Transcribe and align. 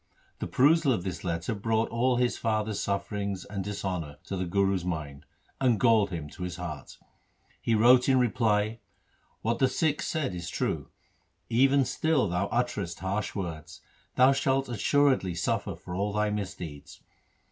The 0.39 0.47
perusal 0.47 0.91
of 0.93 1.03
this 1.03 1.23
letter 1.23 1.53
brought 1.53 1.89
all 1.89 2.15
his 2.15 2.35
father's 2.35 2.79
sufferings 2.79 3.45
and 3.45 3.63
dishonour 3.63 4.17
to 4.23 4.35
the 4.35 4.47
Guru's 4.47 4.83
mind, 4.83 5.27
and 5.59 5.79
galled 5.79 6.09
him 6.09 6.27
to 6.29 6.49
the 6.49 6.59
heart. 6.59 6.97
He 7.61 7.75
wrote 7.75 8.09
in 8.09 8.17
reply,' 8.17 8.79
What 9.43 9.59
the 9.59 9.67
Sikhs 9.67 10.07
said 10.07 10.33
is 10.33 10.49
true. 10.49 10.89
Even 11.51 11.85
still 11.85 12.27
thou 12.27 12.47
utterest 12.47 12.99
harsh 13.01 13.35
words. 13.35 13.81
Thou 14.15 14.31
shalt 14.31 14.69
assuredly 14.69 15.35
suffer 15.35 15.75
for 15.75 15.93
all 15.93 16.13
thy 16.13 16.31
misdeeds. 16.31 17.01